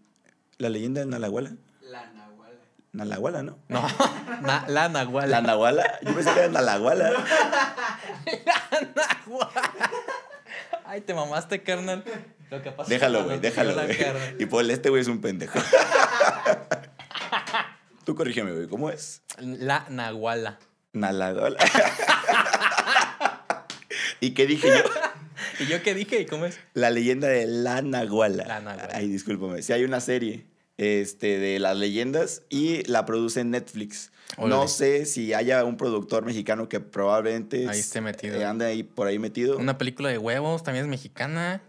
[0.58, 1.56] la leyenda de Nalahuala.
[2.94, 3.42] La Nahuala.
[3.42, 3.60] Nalahuala, ¿no?
[3.70, 3.88] No,
[4.42, 5.28] na- la Nahuala.
[5.28, 6.00] La Nahuala.
[6.04, 7.12] Yo pensé que era Nalahuala.
[10.86, 12.04] Ay, te mamaste, carnal.
[12.52, 13.98] Lo que pasa Déjalo, güey, lo déjalo, la güey.
[14.38, 15.58] Y Paul, este güey es un pendejo.
[18.06, 18.68] Tú corrígeme, güey.
[18.68, 19.24] ¿Cómo es?
[19.40, 20.60] La Nahuala.
[20.92, 21.58] Nalahuala.
[24.20, 24.84] ¿Y qué dije yo?
[25.64, 26.22] ¿Y yo qué dije?
[26.22, 26.60] ¿Y cómo es?
[26.74, 28.44] La leyenda de la Nahuala.
[28.46, 28.90] La Nahuala.
[28.94, 29.64] Ay, discúlpame.
[29.64, 30.46] Sí, hay una serie
[30.78, 34.12] este, de las leyendas y la produce Netflix.
[34.38, 34.56] Órale.
[34.56, 38.36] No sé si haya un productor mexicano que probablemente Ahí es- esté metido.
[38.40, 39.58] eh, ande ahí por ahí metido.
[39.58, 41.62] Una película de huevos, también es mexicana.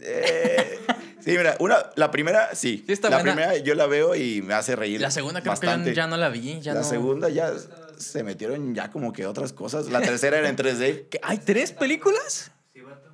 [0.00, 0.78] Eh,
[1.20, 2.84] sí, mira, una, la primera, sí.
[2.86, 3.34] Sí está la buena.
[3.34, 5.00] primera yo la veo y me hace reír.
[5.00, 5.90] La segunda creo bastante.
[5.90, 6.60] que ya, ya no la vi.
[6.60, 7.52] Ya la no- segunda ya
[7.98, 9.88] se metieron ya como que otras cosas.
[9.88, 11.08] La tercera era en 3D.
[11.08, 11.18] ¿Qué?
[11.22, 12.50] ¿Hay tres películas?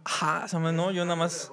[0.04, 1.50] Ajá, o sea, no, yo nada más.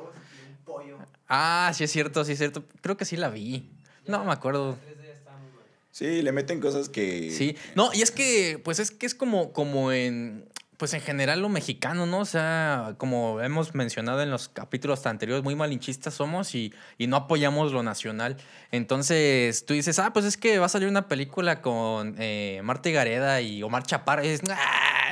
[1.29, 2.63] Ah, sí es cierto, sí es cierto.
[2.81, 3.69] Creo que sí la vi.
[4.05, 4.75] No me acuerdo.
[4.75, 5.65] 3D estaba muy bueno.
[5.91, 7.31] Sí, le meten cosas que...
[7.31, 7.57] Sí.
[7.75, 10.45] No, y es que, pues es que es como, como en.
[10.77, 12.19] Pues en general lo mexicano, ¿no?
[12.19, 17.15] O sea, como hemos mencionado en los capítulos anteriores, muy malinchistas somos y, y no
[17.17, 18.37] apoyamos lo nacional.
[18.71, 22.91] Entonces tú dices, ah, pues es que va a salir una película con eh, Marta
[22.91, 24.23] Gareda y Omar Chaparro.
[24.23, 24.55] Y dices, "Ah,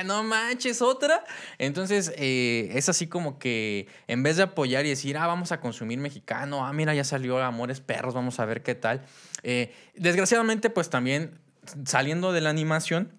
[0.04, 1.24] no manches, otra.
[1.58, 5.60] Entonces eh, es así como que en vez de apoyar y decir, ah, vamos a
[5.60, 9.02] consumir mexicano, ah, mira, ya salió Amores Perros, vamos a ver qué tal.
[9.42, 11.38] Eh, desgraciadamente, pues también
[11.84, 13.12] saliendo de la animación,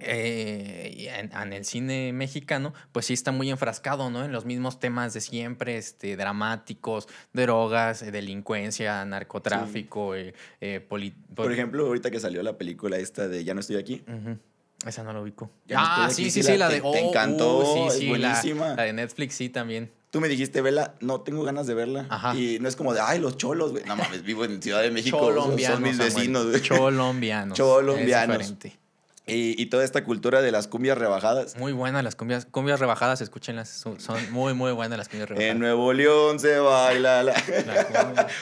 [0.00, 4.24] eh, en, en el cine mexicano, pues sí está muy enfrascado, ¿no?
[4.24, 10.34] En los mismos temas de siempre, este, dramáticos, drogas, eh, delincuencia, narcotráfico, eh,
[10.88, 14.02] Por ejemplo, ahorita que salió la película esta de Ya no estoy aquí.
[14.86, 15.50] Esa no lo ubico.
[15.74, 16.76] Ah, sí, aquí, sí, sí la- la de...
[16.76, 18.74] te- te oh, encantó, uh, es sí, sí, la- buenísima.
[18.74, 19.90] La, de Netflix, sí, también.
[20.10, 22.06] Tú me dijiste, vela, no tengo ganas de verla.
[22.08, 22.36] Ajá.
[22.36, 23.84] Y no es como de, ay, los cholos, güey.
[23.84, 25.18] No mames, vivo en Ciudad de México.
[25.18, 26.68] Colombianos, son mis vecinos, güey.
[26.68, 27.58] Colombianos.
[27.58, 28.36] Colombianos.
[28.40, 28.78] Es diferente.
[29.26, 31.56] Y, y toda esta cultura de las cumbias rebajadas.
[31.56, 33.70] Muy buenas las cumbias, cumbias rebajadas, escúchenlas.
[33.70, 35.50] Son, son muy, muy buenas las cumbias rebajadas.
[35.52, 37.32] En Nuevo León se baila la...
[37.32, 38.26] La cumbia.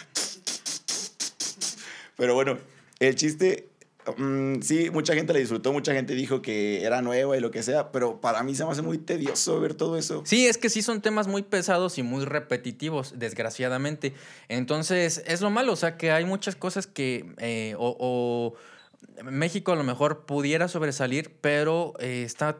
[2.16, 2.58] Pero bueno,
[2.98, 3.68] el chiste,
[4.16, 7.62] mm, sí, mucha gente la disfrutó, mucha gente dijo que era nueva y lo que
[7.62, 10.22] sea, pero para mí se me hace muy tedioso ver todo eso.
[10.24, 14.14] Sí, es que sí son temas muy pesados y muy repetitivos, desgraciadamente.
[14.48, 18.54] Entonces, es lo malo, o sea, que hay muchas cosas que eh, o, o
[19.24, 22.58] México a lo mejor pudiera sobresalir, pero eh, está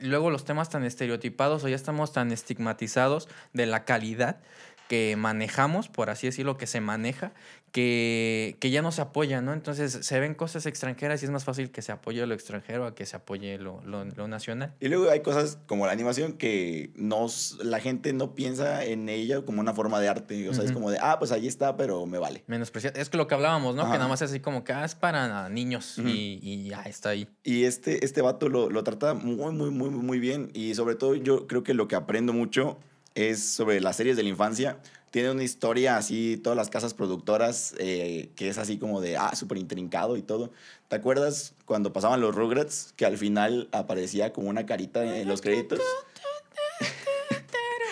[0.00, 4.40] luego los temas tan estereotipados o ya estamos tan estigmatizados de la calidad
[4.88, 7.32] que manejamos, por así decirlo, que se maneja,
[7.72, 9.52] que, que ya no se apoya, ¿no?
[9.52, 12.94] Entonces se ven cosas extranjeras y es más fácil que se apoye lo extranjero a
[12.94, 14.74] que se apoye lo, lo- lo nacional.
[14.78, 19.42] Y luego hay cosas como la animación que nos, la gente no piensa en ella
[19.44, 20.48] como una forma de arte.
[20.48, 22.44] O sea, es como de, ah, pues ahí está, pero me vale.
[22.46, 22.96] Menospreciar.
[22.96, 23.82] Es que lo que hablábamos, ¿no?
[23.82, 23.92] Ajá.
[23.92, 27.08] Que nada más es así como que ah, es para niños y, y ya está
[27.10, 27.26] ahí.
[27.42, 30.50] Y este, este vato lo, lo trata muy, muy, muy, muy bien.
[30.52, 32.78] Y sobre todo yo creo que lo que aprendo mucho
[33.14, 34.78] es sobre las series de la infancia.
[35.10, 39.34] Tiene una historia así, todas las casas productoras, eh, que es así como de, ah,
[39.36, 40.50] súper intrincado y todo.
[40.88, 45.40] ¿Te acuerdas cuando pasaban los Rugrats, que al final aparecía como una carita en los
[45.42, 45.80] créditos?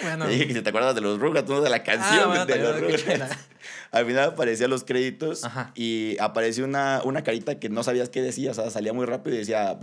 [0.03, 2.27] Bueno, Te dije que si te acuerdas de los Rugrats, no de la canción Ah,
[2.27, 3.37] bueno, de los Rugrats.
[3.91, 5.73] al final aparecían los créditos Ajá.
[5.75, 9.37] y apareció una, una carita que no sabías qué decía, o sea, salía muy rápido
[9.37, 9.79] y decía...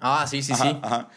[0.00, 0.78] Ah, sí, sí, Ajá, sí.
[0.80, 1.08] ajá.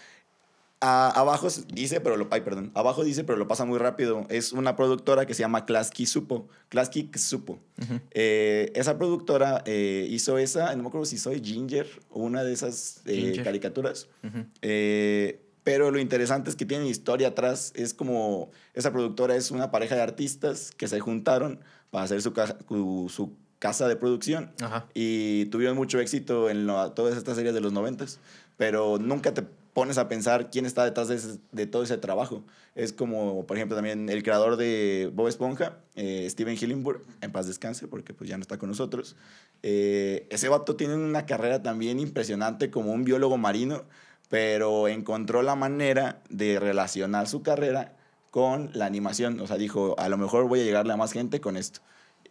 [0.86, 4.26] A- abajo dice, pero lo, ay, perdón, abajo dice, pero lo pasa muy rápido.
[4.30, 6.48] Es una productora que se llama Klasky Supo.
[6.70, 7.60] Klasky Supo.
[7.82, 8.00] Ujú.
[8.12, 12.54] Eh, esa productora eh, hizo esa, no me acuerdo si soy Ginger o una de
[12.54, 14.08] esas eh, caricaturas.
[14.24, 14.46] Ujú.
[14.62, 17.72] Eh, pero lo interesante es que tiene historia atrás.
[17.76, 22.32] Es como, esa productora es una pareja de artistas que se juntaron para hacer su,
[22.68, 24.86] su, su casa de producción Ajá.
[24.94, 28.20] y tuvieron mucho éxito en lo- todas estas series de los noventas,
[28.58, 29.44] pero nunca te
[29.76, 31.10] pones a pensar quién está detrás
[31.52, 32.46] de, todo ese trabajo.
[32.76, 37.46] Es como, por ejemplo, también el creador de Bob Esponja, eh, Steven Hillenburg, en paz
[37.46, 39.18] descanse, porque pues ya no está con nosotros.
[39.64, 43.84] Eh, ese vato tiene una carrera también impresionante como un biólogo marino,
[44.30, 47.98] pero encontró la manera de relacionar su carrera
[48.32, 49.42] con la animación.
[49.42, 51.82] O sea, dijo, a lo mejor voy a llegarle a más gente con esto.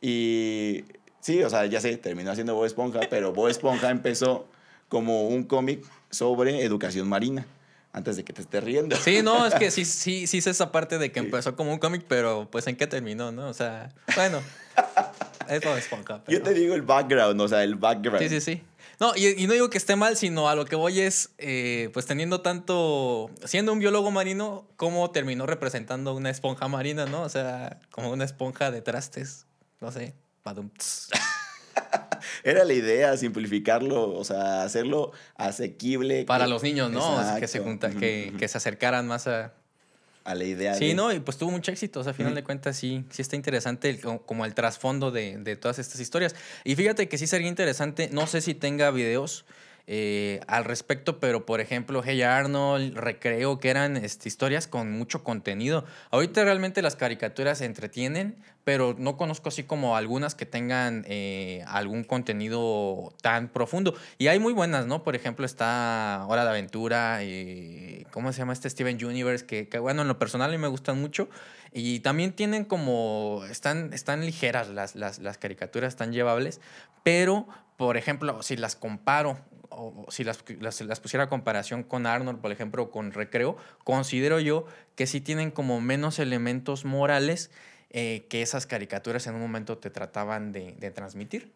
[0.01, 0.87] Y
[1.21, 4.49] sí, o sea, ya sé, terminó haciendo Bob Esponja, pero Bob Esponja empezó
[4.89, 7.47] como un cómic sobre educación marina,
[7.93, 8.97] antes de que te estés riendo.
[8.97, 11.79] Sí, no, es que sí, sí, sí sé esa parte de que empezó como un
[11.79, 13.49] cómic, pero pues en qué terminó, ¿no?
[13.49, 14.41] O sea, bueno,
[15.49, 16.23] es Bob Esponja.
[16.29, 18.21] Yo te digo el background, o sea, el background.
[18.21, 18.63] Sí, sí, sí.
[19.01, 21.91] No, y, y no digo que esté mal, sino a lo que voy es, eh,
[21.93, 27.23] pues teniendo tanto, siendo un biólogo marino, ¿cómo terminó representando una esponja marina, no?
[27.23, 29.47] O sea, como una esponja de trastes,
[29.81, 30.71] no sé, badum.
[32.45, 36.25] Era la idea, simplificarlo, o sea, hacerlo asequible.
[36.25, 37.19] para que- los niños, ¿no?
[37.39, 39.53] Que se junta, que, que se acercaran más a...
[40.25, 41.13] A la idea Sí, de- ¿no?
[41.13, 42.01] Y pues tuvo mucho éxito.
[42.01, 45.11] O sea, a final de cuentas, sí, sí está interesante el- como- como el trasfondo
[45.11, 46.35] de, de todas estas historias.
[46.65, 49.45] Y fíjate que sí sería interesante, no sé si tenga videos
[49.87, 55.23] eh, al respecto, pero por ejemplo, Hey Arnold, Recreo, que eran este, historias con mucho
[55.23, 55.85] contenido.
[56.11, 58.35] Ahorita realmente las caricaturas entretienen,
[58.65, 63.95] pero no conozco así como algunas que tengan eh, algún contenido tan profundo.
[64.19, 65.03] Y hay muy buenas, ¿no?
[65.03, 69.45] Por ejemplo, está Hora de Aventura, eh, ¿cómo se llama este Steven Universe?
[69.45, 71.29] Que, que, bueno, en lo personal a mí me gustan mucho.
[71.73, 76.61] Y también tienen como, están, están ligeras las, las, las caricaturas, están llevables,
[77.03, 77.47] pero,
[77.77, 79.39] por ejemplo, si las comparo
[79.71, 83.57] o si las, las, las pusiera a comparación con Arnold, por ejemplo, o con Recreo,
[83.83, 87.51] considero yo que sí tienen como menos elementos morales
[87.97, 91.53] eh, que esas caricaturas en un momento te trataban de, de transmitir.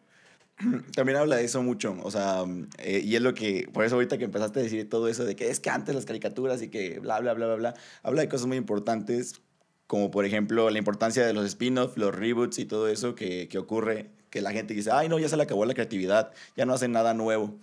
[0.95, 2.45] También habla de eso mucho, o sea,
[2.77, 5.35] eh, y es lo que, por eso ahorita que empezaste a decir todo eso de
[5.35, 7.73] que es que antes las caricaturas y que bla, bla, bla, bla, bla,
[8.03, 9.41] habla de cosas muy importantes,
[9.85, 13.57] como por ejemplo la importancia de los spin-offs, los reboots y todo eso que, que
[13.57, 16.73] ocurre, que la gente dice, ay no, ya se le acabó la creatividad, ya no
[16.73, 17.53] hacen nada nuevo.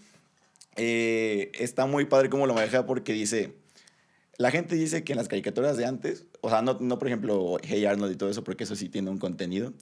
[0.77, 3.55] Eh, está muy padre cómo lo maneja porque dice,
[4.37, 7.59] la gente dice que en las caricaturas de antes, o sea, no, no por ejemplo
[7.63, 9.73] Hey Arnold y todo eso, porque eso sí tiene un contenido,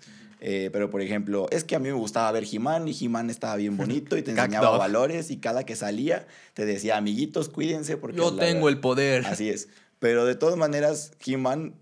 [0.40, 3.56] eh, pero por ejemplo, es que a mí me gustaba ver He-Man y He-Man estaba
[3.56, 4.78] bien bonito y te enseñaba dog.
[4.78, 8.16] valores y cada que salía te decía, amiguitos, cuídense porque...
[8.18, 9.26] Yo la- tengo el poder.
[9.26, 9.68] Así es.
[9.98, 11.74] Pero de todas maneras, He-Man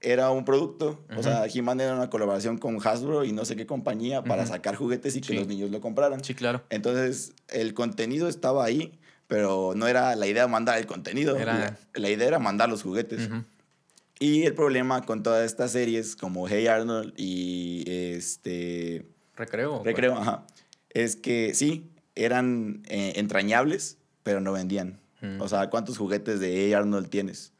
[0.00, 1.04] era un producto.
[1.16, 4.52] O sea, He-Man era una colaboración con Hasbro y no sé qué compañía para Ujú.
[4.52, 5.34] sacar juguetes y que Sí.
[5.34, 6.22] los niños lo compraran.
[6.22, 6.62] Sí, claro.
[6.70, 8.92] Entonces, el contenido estaba ahí,
[9.26, 11.36] pero no era la idea mandar el contenido.
[11.36, 13.26] Era- La, la idea era mandar los juguetes.
[13.28, 13.42] Ujú.
[14.20, 19.82] Y el problema con todas estas series como Hey Arnold y este Recreo.
[19.84, 20.44] Recreo, ajá,
[20.90, 25.00] es que sí, eran eh, entrañables, pero no vendían.
[25.20, 25.40] Mm.
[25.40, 27.52] O sea, ¿cuántos juguetes de Hey Arnold tienes?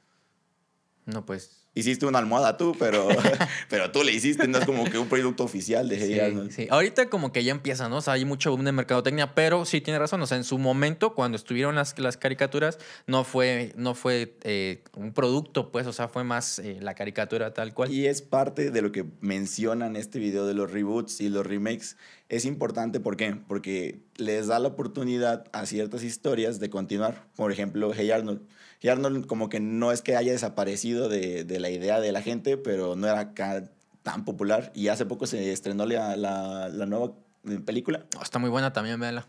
[1.06, 1.57] No, pues.
[1.74, 3.06] Hiciste una almohada tú, pero,
[3.68, 6.50] pero tú le hiciste, no es como que un producto oficial de Hey Sí, Arnold.
[6.50, 6.66] sí.
[6.70, 7.98] Ahorita como que ya empieza, ¿no?
[7.98, 10.20] O sea, hay mucho boom de mercadotecnia, pero sí tiene razón.
[10.22, 14.82] O sea, en su momento, cuando estuvieron las, las caricaturas, no fue, no fue eh,
[14.96, 17.92] un producto, pues, o sea, fue más eh, la caricatura tal cual.
[17.92, 21.46] Y es parte de lo que mencionan en este video de los reboots y los
[21.46, 21.96] remakes.
[22.28, 23.36] Es importante, ¿por qué?
[23.46, 27.24] Porque les da la oportunidad a ciertas historias de continuar.
[27.36, 28.40] Por ejemplo, Hey Arnold.
[28.80, 32.22] Hey Arnold como que no es que haya desaparecido de, de la idea de la
[32.22, 33.64] gente, pero no era acá
[34.02, 34.70] tan popular.
[34.74, 37.12] Y hace poco se estrenó la, la, la nueva
[37.48, 38.06] eh, película.
[38.18, 39.26] Oh, está muy buena también, véanla.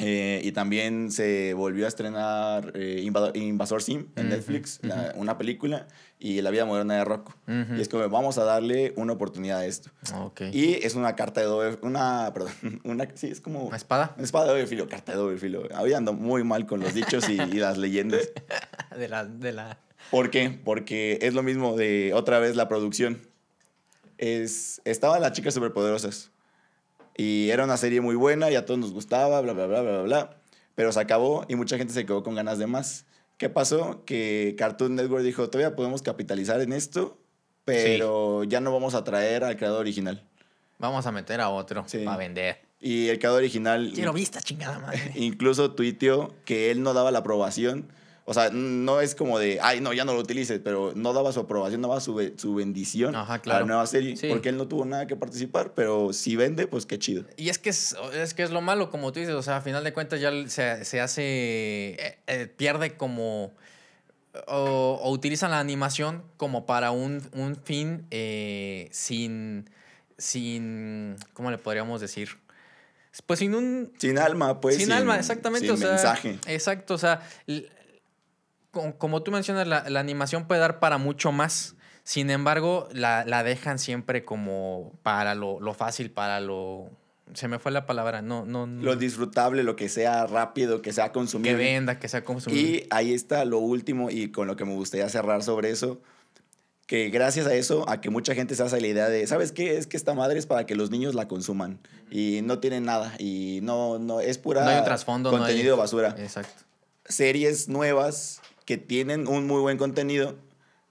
[0.00, 3.02] Eh, y también se volvió a estrenar eh,
[3.34, 5.88] Invasor Sim en Netflix, la- una película,
[6.20, 7.34] y La vida moderna de Rocco.
[7.46, 7.76] Ujú.
[7.76, 9.90] Y es como, vamos a darle una oportunidad a esto.
[10.14, 10.42] Ok.
[10.52, 12.52] Y es una carta de doble, una, perdón,
[12.84, 14.14] una, sí, es como ¿Una espada?
[14.16, 15.62] una espada de doble filo, carta de doble filo.
[15.78, 18.30] Hoy ando muy mal con los dichos y, y las leyendas.
[18.98, 19.78] De la, de la...
[20.10, 20.58] ¿Por qué?
[20.64, 23.20] Porque es lo mismo de otra vez la producción.
[24.16, 26.32] Es, estaban las chicas superpoderosas.
[27.16, 29.90] Y era una serie muy buena y a todos nos gustaba, bla, bla, bla, bla,
[29.92, 30.36] bla, bla.
[30.74, 33.04] Pero se acabó y mucha gente se quedó con ganas de más.
[33.38, 34.04] ¿Qué pasó?
[34.04, 37.16] Que Cartoon Network dijo, todavía podemos capitalizar en esto,
[37.64, 40.24] pero ya no vamos a traer al creador original.
[40.78, 41.98] Vamos a meter a otro Sí.
[42.04, 42.60] para vender.
[42.80, 45.12] Y el creador original Quiero vista, chingada madre.
[45.14, 47.88] incluso tuiteó que él no daba la aprobación.
[48.30, 51.32] O sea, no es como de, ay, no, ya no lo utilices, pero no daba
[51.32, 53.60] su aprobación, daba su, su bendición Ajá, a claro.
[53.60, 54.28] la nueva serie, Sí.
[54.28, 57.24] porque él no tuvo nada que participar, pero si vende, pues qué chido.
[57.38, 59.60] Y es que es, es que es lo malo, como tú dices, o sea, a
[59.62, 63.50] final de cuentas ya se, se hace, eh, eh, pierde como,
[64.46, 69.70] o, o utilizan la animación como para un, un fin eh, sin,
[70.18, 72.28] sin, ¿cómo le podríamos decir?
[73.26, 74.76] Pues sin un, Sin alma, pues.
[74.76, 75.66] sin, alma, exactamente.
[75.66, 76.38] Sin o sea, mensaje.
[76.46, 77.20] Exacto, o sea,
[78.98, 81.74] como tú mencionas, la, la animación puede dar para mucho más.
[82.04, 86.88] Sin embargo, la, la dejan siempre como para lo, lo fácil, para lo...
[87.34, 90.94] Se me fue la palabra, no, no, no- Lo disfrutable, lo que sea rápido, que
[90.94, 91.54] sea que consumible.
[91.56, 92.62] venda, que sea consumible.
[92.70, 96.00] Y ahí está lo último y con lo que me gustaría cerrar sobre eso,
[96.86, 99.76] que gracias a eso, a que mucha gente se hace la idea de, ¿sabes qué?
[99.76, 101.78] Es que esta madre es para que los niños la consuman
[102.10, 105.42] y no tiene nada y no, no, es pura no hay un trasfondo, no hay-
[105.52, 106.14] contenido basura.
[106.16, 106.62] Exacto.
[107.04, 110.34] Series nuevas que tienen un muy buen contenido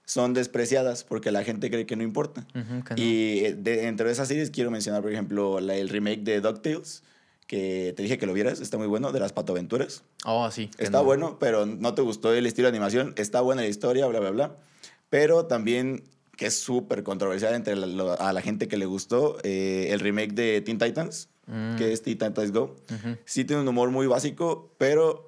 [0.04, 2.44] son despreciadas porque la gente cree que no importa.
[2.56, 3.00] Ujú, que no.
[3.00, 7.04] Y eh, de, entre esas series quiero mencionar, por ejemplo, la- el remake de DuckTales,
[7.46, 10.02] que te dije que lo vieras, está muy bueno, de las patoaventuras.
[10.24, 10.70] Oh, sí.
[10.76, 11.04] que Está no.
[11.04, 13.12] bueno, pero no te gustó el estilo de animación.
[13.16, 14.56] Está buena la historia, bla, bla, bla.
[15.08, 16.02] Pero también,
[16.36, 20.00] que es súper controversial entre la, lo- a la gente que le gustó, eh, el
[20.00, 21.76] remake de Teen Titans, Mm.
[21.76, 22.74] que es Teen Titans Go.
[22.92, 23.16] Ujú.
[23.24, 25.27] Sí tiene un humor muy básico, pero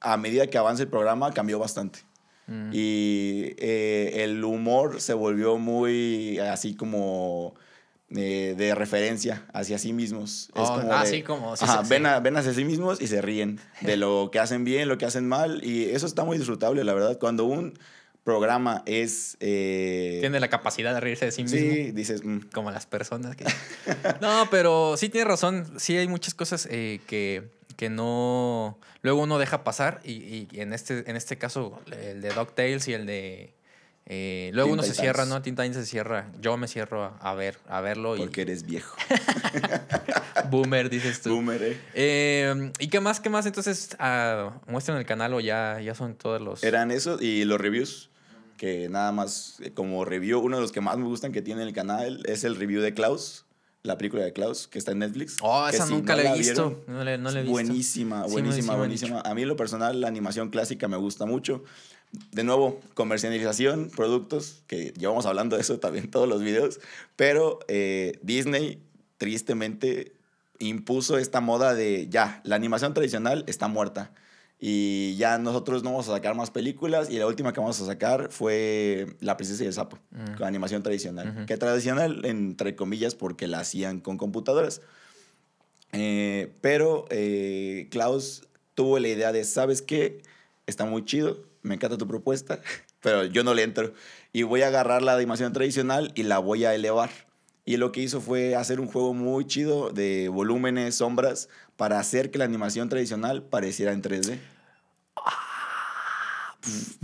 [0.00, 2.00] a medida que avanza el programa cambió bastante.
[2.46, 2.70] Mm.
[2.72, 7.54] Y eh, el humor se volvió muy así como
[8.10, 10.48] eh, de referencia hacia sí mismos.
[10.54, 12.64] Es Oh, como ah, de- sí, como- sí, Ajá, sí, ven, a- ven hacia sí
[12.64, 15.62] mismos y se ríen de lo que hacen bien, lo que hacen mal.
[15.62, 17.18] Y eso está muy disfrutable, la verdad.
[17.18, 17.78] Cuando un
[18.24, 19.36] programa es...
[19.40, 21.58] eh, Tiene la capacidad de reírse de sí mismo.
[21.58, 22.24] sí, dices...
[22.24, 23.44] mm, como las personas que...
[24.22, 25.66] no, pero sí tiene razón.
[25.78, 28.76] Sí hay muchas cosas que, que no...
[29.02, 32.92] Luego uno deja pasar y, y en, este, en este caso el de DuckTales y
[32.92, 33.54] el de...
[34.06, 35.40] eh, luego Teen uno se cierra, ¿no?
[35.42, 36.32] Titans se cierra.
[36.40, 38.18] Yo me cierro a, a ver, a verlo y...
[38.18, 38.96] porque eres viejo.
[40.50, 41.36] Boomer, dices tú.
[41.36, 41.76] Boomer, eh.
[41.94, 43.20] Eh, ¿Y qué más?
[43.20, 43.46] ¿Qué más?
[43.46, 46.64] Entonces, ah, muestran el canal o ya, ya son todos los...
[46.64, 48.10] Eran esos y los reviews,
[48.56, 51.62] que nada más eh, como review, uno de los que más me gustan que tiene
[51.62, 53.44] el canal es el review de Klaus,
[53.88, 55.36] la película de Klaus, que está en Netflix.
[55.40, 56.68] Oh, esa si nunca no la he visto.
[56.68, 57.52] vieron, No le, no la he visto.
[57.52, 59.20] Buenísima, buenísima, sí buenísima.
[59.22, 61.64] A mí, en lo personal, la animación clásica me gusta mucho.
[62.30, 66.80] De nuevo, comercialización, productos, que llevamos hablando de eso también en todos los videos.
[67.16, 68.80] Pero eh, Disney,
[69.16, 70.12] tristemente,
[70.58, 74.12] impuso esta moda de ya, la animación tradicional está muerta.
[74.60, 77.10] Y ya nosotros no vamos a sacar más películas.
[77.10, 80.36] Y la última que vamos a sacar fue La Princesa y el Sapo, Mm.
[80.36, 81.28] con animación tradicional.
[81.36, 81.46] Ujú.
[81.46, 84.80] Que tradicional, entre comillas, porque la hacían con computadoras.
[85.92, 90.22] Eh, pero eh, Klaus tuvo la idea de, ¿sabes qué?
[90.66, 92.60] Está muy chido, me encanta tu propuesta,
[93.00, 93.92] pero yo no le entro.
[94.32, 97.10] Y voy a agarrar la animación tradicional y la voy a elevar.
[97.64, 102.32] Y lo que hizo fue hacer un juego muy chido de volúmenes, sombras, para hacer
[102.32, 104.38] que la animación tradicional pareciera en 3D.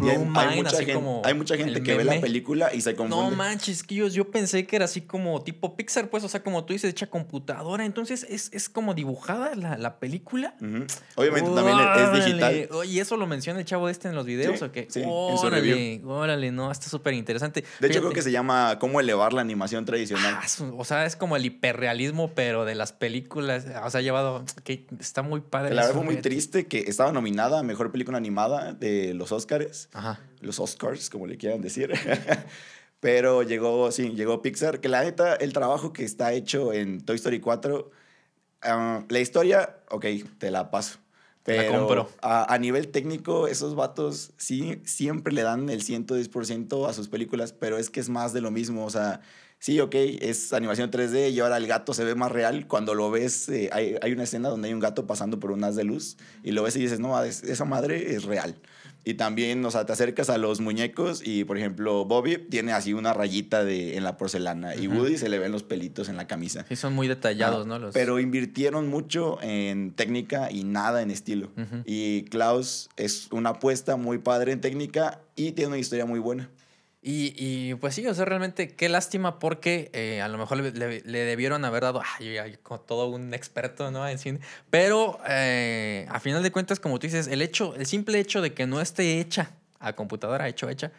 [0.03, 2.93] Y hay, mucha gente, como hay mucha gente el que ve la película y se
[2.93, 3.37] No confunde.
[3.37, 6.65] manches, que yo, yo pensé que era así como tipo Pixar, pues, o sea, como
[6.65, 7.85] tú dices, hecha computadora.
[7.85, 10.55] Entonces, ¿es, es como dibujada la, la película?
[11.17, 12.69] Obviamente también es digital.
[12.73, 14.87] Oye, ¿eso lo menciona el chavo este en los videos Sí, o qué?
[14.91, 16.09] sí, en su órale, review.
[16.11, 17.65] órale, no, está súper interesante.
[17.81, 20.39] De hecho, creo que se llama ¿Cómo elevar la animación tradicional?
[20.41, 20.47] Ah,
[20.77, 23.67] o sea, es como el hiperrealismo, pero de las películas.
[23.85, 24.45] O sea, llevado.
[24.65, 25.75] Que está muy padre.
[25.75, 29.54] La verdad fue muy triste que estaba nominada a Mejor Película Animada de los Oscars.
[29.93, 30.21] Ajá.
[30.41, 31.93] Los Oscars, como le quieran decir.
[33.01, 34.81] Pero llegó, sí, llegó Pixar.
[34.81, 37.91] Que la neta, el trabajo que está hecho en Toy Story 4,
[38.63, 40.07] ah, la historia, ok,
[40.39, 40.99] te la paso.
[41.43, 42.09] Te la Pero compro.
[42.23, 47.53] A, a nivel técnico, esos vatos sí siempre le dan el 110% a sus películas,
[47.53, 48.87] pero es que es más de lo mismo.
[48.87, 49.21] O sea,
[49.59, 52.67] sí, ok, es animación 3D y ahora el gato se ve más real.
[52.67, 55.63] Cuando lo ves, eh, hay, hay una escena donde hay un gato pasando por un
[55.65, 58.57] haz de luz y lo ves y dices, no, es- esa madre es real.
[59.07, 62.95] Y también, o sea, te acercas a los muñecos y, por ejemplo, Bobby tiene así
[62.95, 64.87] una rayita de, en la porcelana y.
[64.89, 66.65] Woody se le ven los pelitos en la camisa.
[66.69, 67.79] Sí, son muy detallados, Ah, ¿no?
[67.79, 67.93] Los...
[67.93, 71.51] Pero invirtieron mucho en técnica y nada en estilo.
[71.85, 76.49] Y Klaus es una apuesta muy padre en técnica y tiene una historia muy buena.
[77.07, 80.71] Y, y, pues sí, o sea, realmente qué lástima porque eh, a lo mejor le,
[80.73, 84.09] le- le debieron haber dado, ay, ay, como todo un experto, ¿no?
[84.09, 84.41] En cine.
[84.71, 88.55] Pero eh, a final de cuentas, como tú dices, el hecho, el simple hecho de
[88.55, 89.51] que no esté hecha
[89.81, 90.93] a computadora, hecho, hecha,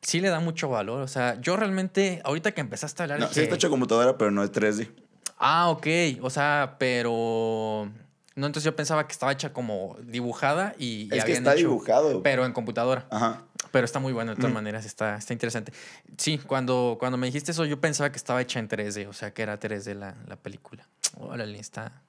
[0.00, 1.02] sí le da mucho valor.
[1.02, 4.16] O sea, yo realmente, ahorita que empezaste a hablar No, sí está hecho a computadora,
[4.16, 4.88] pero no es 3D.
[5.36, 5.86] Ah, ok.
[6.22, 7.90] O sea, pero.
[8.36, 11.68] No, entonces yo pensaba que estaba hecha como dibujada y, y Es que está hecho-
[11.68, 12.22] dibujado.
[12.22, 13.06] Pero en computadora.
[13.10, 13.44] Ajá.
[13.70, 14.54] Pero está muy bueno de todas Mm.
[14.54, 15.72] maneras, está, está interesante.
[16.18, 19.32] Sí, cuando, cuando me dijiste eso, yo pensaba que estaba hecha en 3D, o sea,
[19.32, 20.88] que era 3D la, la película.
[21.16, 22.02] Órale, está,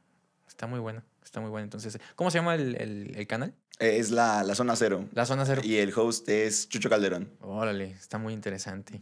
[0.47, 1.63] está muy bueno, está muy bueno.
[1.65, 3.53] Entonces, ¿cómo se llama el, el- el canal?
[3.79, 5.05] Es la, la zona cero.
[5.13, 5.61] La Zona Cero.
[5.63, 7.29] Y el host es Chucho Calderón.
[7.41, 9.01] Órale, está muy interesante.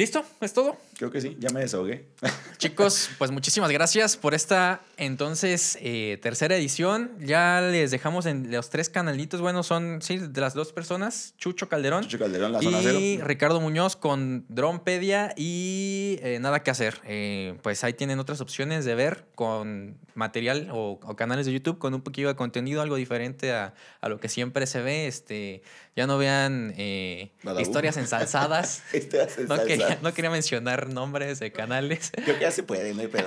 [0.00, 0.24] ¿Listo?
[0.40, 0.78] ¿Es todo?
[0.96, 2.06] Creo que sí, ya me desahogué.
[2.56, 7.10] Chicos, pues muchísimas gracias por esta entonces eh, tercera edición.
[7.20, 9.42] Ya les dejamos en los tres canalitos.
[9.42, 13.26] Bueno, son sí, de las dos personas: Chucho Calderón Chucho Calderón, la zona y cero.
[13.26, 17.02] Ricardo Muñoz con Drompedia y eh, Nada que hacer.
[17.04, 21.76] Eh, pues ahí tienen otras opciones de ver con material o, o canales de YouTube
[21.76, 25.06] con un poquito de contenido, algo diferente a, a lo que siempre se ve.
[25.06, 25.62] Este,
[25.94, 26.74] ya no vean
[27.58, 28.82] historias ensalzadas.
[28.92, 29.46] Este hace
[30.02, 32.10] No quería mencionar nombres de canales.
[32.24, 33.26] Creo que ya se puede, no hay pedo.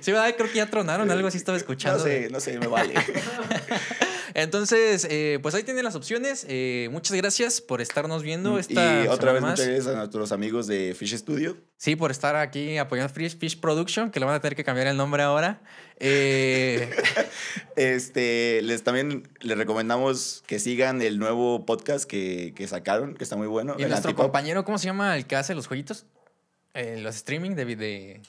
[0.00, 0.34] Sí, ¿verdad?
[0.36, 1.98] Creo que ya tronaron, algo así estaba escuchando.
[1.98, 2.94] No sé, no sé, me vale.
[4.34, 6.44] Entonces, eh, pues ahí tienen las opciones.
[6.48, 9.52] Eh, muchas gracias por estarnos viendo esta y otra vez más.
[9.52, 11.56] muchas gracias a nuestros amigos de Fish Studio.
[11.76, 14.88] Sí, por estar aquí apoyando Fish, Fish Production, que le van a tener que cambiar
[14.88, 15.62] el nombre ahora.
[16.00, 16.90] Eh,
[17.76, 23.36] Este, les también les recomendamos que sigan el nuevo podcast que, que sacaron, que está
[23.36, 23.76] muy bueno.
[23.78, 24.26] y el nuestro Antipop.
[24.26, 26.06] compañero, ¿cómo se llama el que hace los jueguitos?
[26.74, 28.20] Los streaming de, de...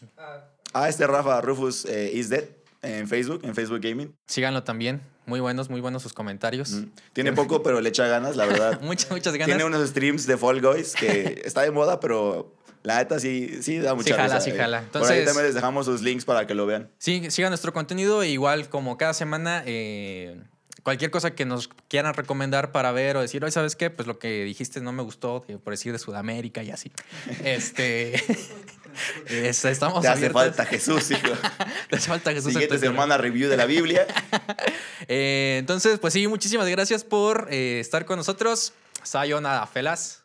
[0.74, 2.44] Ah, este Rafa Rufus is dead
[2.84, 4.14] en Facebook, en Facebook Gaming.
[4.28, 5.02] Síganlo también.
[5.26, 6.72] Muy buenos, muy buenos sus comentarios.
[6.72, 6.86] Mm.
[7.14, 8.80] Tiene poco, pero le echa ganas, la verdad.
[8.84, 9.48] Muchas, muchas ganas.
[9.48, 12.54] Tiene unos streams de Fall Guys que está de moda, pero
[12.84, 14.58] la neta sí, sí da mucha jala, risa, sí eh.
[14.58, 14.82] jala.
[14.92, 16.90] Por ahí Entonces- también les dejamos sus links para que lo vean.
[17.00, 18.22] Sí, sigan nuestro contenido.
[18.22, 20.40] e Igual como cada semana, eh,
[20.84, 24.20] cualquier cosa que nos quieran recomendar para ver o decir, hoy sabes qué, pues lo
[24.20, 26.92] que dijiste no me gustó, por decir de Sudamérica y así.
[27.44, 28.22] Este.
[29.30, 30.42] es- estamos Te hace abiertos.
[30.42, 31.34] falta Jesús, hijo.
[31.90, 32.48] Te hace falta Jesús.
[32.48, 34.08] en Siguiente semana review de la Biblia.
[35.08, 38.74] Eh, entonces, pues sí, muchísimas gracias por eh, estar con nosotros.
[39.04, 40.24] Sayonara, felas.